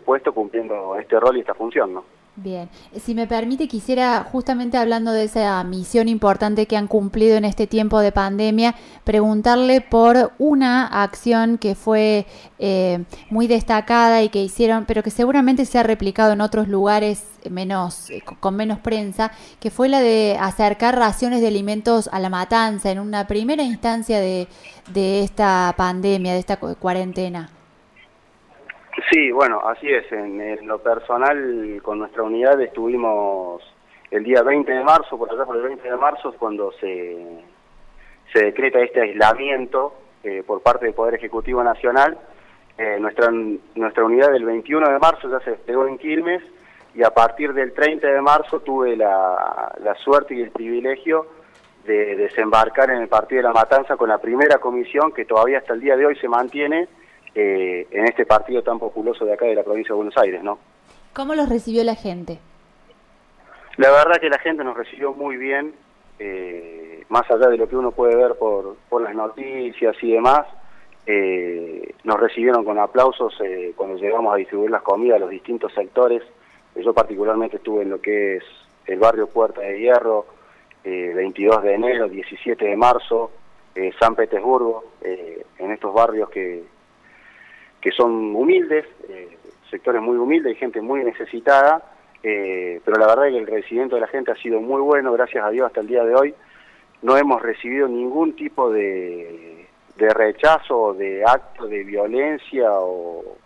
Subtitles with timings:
[0.00, 2.04] puesto cumpliendo este rol y esta función, ¿no?
[2.36, 7.44] Bien, si me permite, quisiera, justamente hablando de esa misión importante que han cumplido en
[7.44, 12.26] este tiempo de pandemia, preguntarle por una acción que fue
[12.58, 17.24] eh, muy destacada y que hicieron, pero que seguramente se ha replicado en otros lugares
[17.48, 19.30] menos, eh, con menos prensa,
[19.60, 24.18] que fue la de acercar raciones de alimentos a la matanza en una primera instancia
[24.18, 24.48] de
[24.92, 27.53] esta pandemia, de esta cuarentena.
[29.10, 30.10] Sí, bueno, así es.
[30.12, 33.62] En, lo personal, con nuestra unidad estuvimos
[34.10, 37.42] el día 20 de marzo, por allá por el 20 de marzo, cuando se,
[38.32, 42.18] se decreta este aislamiento eh, por parte del Poder Ejecutivo Nacional.
[42.78, 46.42] Eh, nuestra, nuestra unidad del 21 de marzo ya se despegó en Quilmes
[46.94, 51.26] y a partir del 30 de marzo tuve la, la suerte y el privilegio
[51.84, 55.74] de desembarcar en el Partido de la Matanza con la primera comisión que todavía hasta
[55.74, 56.88] el día de hoy se mantiene
[57.36, 60.56] eh, en este partido tan populoso de acá de la provincia de Buenos Aires, ¿no?
[61.12, 62.38] ¿Cómo los recibió la gente?
[63.76, 65.74] La verdad que la gente nos recibió muy bien,
[66.20, 70.46] eh, más allá de lo que uno puede ver por, por las noticias y demás,
[71.06, 73.34] eh, nos recibieron con aplausos
[73.74, 76.22] cuando llegamos a distribuir las comidas a los distintos sectores.
[76.76, 78.44] Yo particularmente estuve en lo que es
[78.86, 80.26] el barrio Puerta de Hierro,
[80.84, 83.32] 22 de enero, 17 de marzo,
[83.98, 86.62] San Petersburgo, en estos barrios que,
[87.84, 89.36] que son humildes, eh,
[89.70, 91.82] sectores muy humildes y gente muy necesitada,
[92.22, 95.12] eh, pero la verdad es que el recibimiento de la gente ha sido muy bueno,
[95.12, 96.34] gracias a Dios hasta el día de hoy.
[97.02, 99.68] No hemos recibido ningún tipo de,
[99.98, 103.36] rechazo o de acto de violencia o,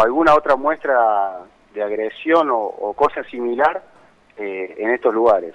[0.00, 1.40] alguna otra muestra
[1.74, 3.82] de agresión o, cosa similar
[4.36, 5.54] eh, en estos lugares.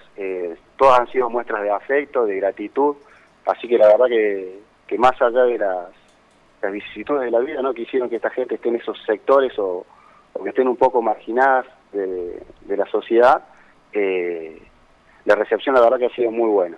[0.75, 2.97] todas han sido muestras de afecto, de gratitud,
[3.45, 6.02] así que la verdad que más allá de las
[6.63, 9.85] las vicisitudes de la vida no quisieron que esta gente esté en esos sectores o,
[10.41, 12.41] que estén un poco marginadas de,
[12.75, 13.43] la sociedad,
[13.91, 14.59] eh,
[15.25, 16.77] la recepción la verdad que ha sido muy buena.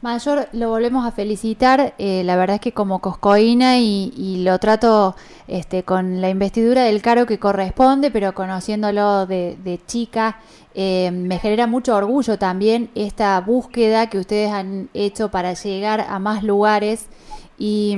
[0.00, 1.94] Mayor, lo volvemos a felicitar.
[1.96, 5.16] Eh, la verdad es que como Coscoína y, lo trato
[5.48, 10.40] este, con la investidura del caro que corresponde, pero conociéndolo de, chica,
[10.74, 16.18] eh, me genera mucho orgullo también esta búsqueda que ustedes han hecho para llegar a
[16.18, 17.08] más lugares
[17.56, 17.96] y,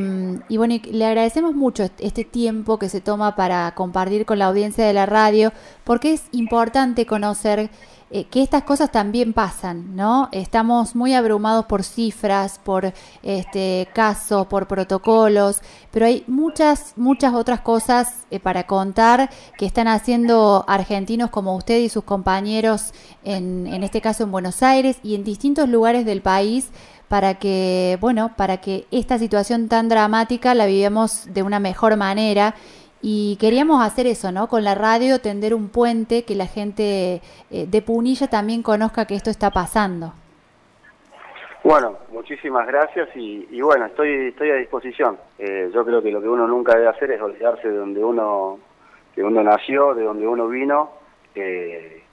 [0.57, 4.93] bueno, le agradecemos mucho este tiempo que se toma para compartir con la audiencia de
[4.93, 5.53] la radio,
[5.85, 7.71] porque es importante conocer
[8.09, 10.29] eh, que estas cosas también pasan, ¿no?
[10.31, 12.93] Estamos muy abrumados por cifras, por
[13.25, 19.29] este casos, por protocolos, pero hay muchas, muchas otras cosas eh, para contar
[19.59, 22.93] que están haciendo argentinos como usted y sus compañeros,
[23.25, 26.71] en, en este caso en Buenos Aires y en distintos lugares del país
[27.09, 32.55] para que, bueno, para que esta situación tan dramática la vivamos de una mejor manera.
[33.03, 34.49] Y queríamos hacer eso, ¿no?
[34.49, 39.15] Con la radio, tender un puente, que la gente eh, de Punilla también conozca que
[39.15, 40.13] esto está pasando.
[41.63, 45.19] Bueno, muchísimas gracias y, bueno, estoy estoy a disposición.
[45.39, 48.59] Eh, yo creo que lo que uno nunca debe hacer es olvidarse de donde uno,
[49.17, 50.91] de uno nació, de donde uno vino
[51.35, 52.05] eh,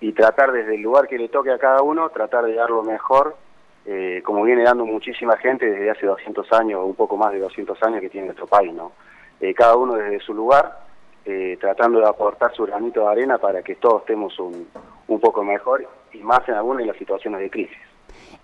[0.00, 2.82] y tratar desde el lugar que le toque a cada uno, tratar de dar lo
[2.82, 3.36] mejor
[3.84, 7.82] eh, como viene dando muchísima gente desde hace 200 años, un poco más de 200
[7.82, 8.92] años que tiene nuestro país, ¿no?
[9.40, 10.78] Eh, cada uno desde su lugar,
[11.24, 14.68] eh, tratando de aportar su granito de arena para que todos estemos un,
[15.08, 17.78] un poco mejor y más en algunas de las situaciones de crisis.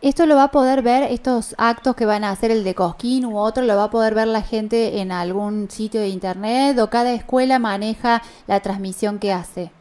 [0.00, 3.25] ¿Esto lo va a poder ver, estos actos que van a hacer el de Cosquín
[3.25, 6.88] u otro, lo va a poder ver la gente en algún sitio de internet o
[6.88, 9.72] cada escuela maneja la transmisión que hace?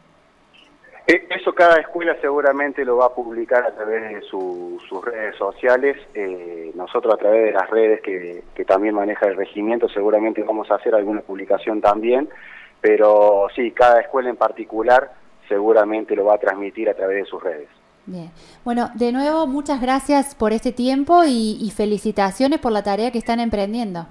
[1.08, 5.96] E, eso cada escuela seguramente lo va a publicar a través de sus redes sociales.
[6.12, 10.74] Eh, nosotros a través de las redes que, también maneja el regimiento seguramente vamos a
[10.74, 12.28] hacer alguna publicación también.
[12.82, 15.10] Pero sí, cada escuela en particular
[15.48, 17.68] seguramente lo va a transmitir a través de sus redes.
[18.04, 18.30] Bien.
[18.62, 23.40] Bueno, de nuevo, muchas gracias por este tiempo y, felicitaciones por la tarea que están
[23.40, 24.06] emprendiendo.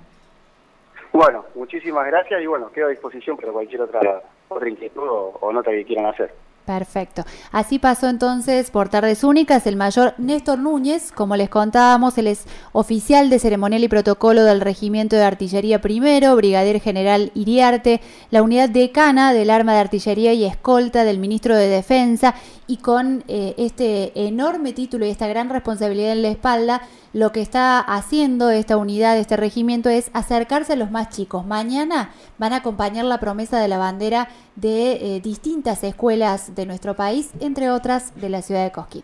[1.14, 5.70] Bueno, muchísimas gracias y bueno, quedo a disposición para cualquier otra, otra inquietud o nota
[5.70, 6.34] que quieran hacer.
[6.68, 7.24] Perfecto.
[7.54, 12.44] Así pasó entonces por Tardes Únicas el mayor Néstor Núñez, como les contábamos, él es
[12.74, 18.68] oficial de ceremonial y protocolo del Regimiento de Artillería Primero, Brigadier General Iriarte, la unidad
[18.68, 22.36] decana del arma de artillería y escolta del ministro de Defensa,
[22.68, 26.82] y con eh, este enorme título y esta gran responsabilidad en la espalda,
[27.14, 31.46] lo que está haciendo esta unidad, este regimiento, es acercarse a los más chicos.
[31.46, 36.96] Mañana van a acompañar la promesa de la bandera de eh, distintas escuelas de nuestro
[36.96, 39.04] país, entre otras de la ciudad de Cosquín.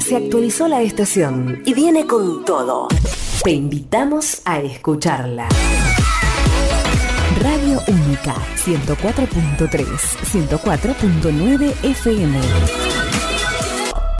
[0.00, 2.88] Se actualizó la estación y viene con todo.
[3.44, 5.48] Te invitamos a escucharla.
[7.40, 9.86] Radio Única 104.3,
[10.24, 13.07] 104.9 FM.